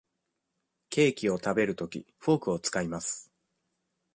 [0.89, 3.31] ケーキを食べるとき、フォークを使います。